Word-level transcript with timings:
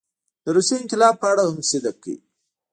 د 0.43 0.45
روسیې 0.55 0.77
انقلاب 0.81 1.15
په 1.21 1.27
اړه 1.31 1.41
هم 1.49 1.57
صدق 1.69 1.95
کوي. 2.03 2.19